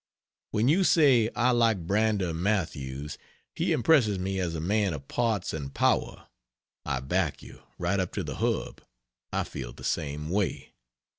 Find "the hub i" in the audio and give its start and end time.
8.23-9.43